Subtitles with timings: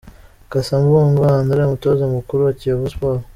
[0.51, 3.21] Cassa Mbungo Andre umutoza mukuru wa Kiyovu Sport.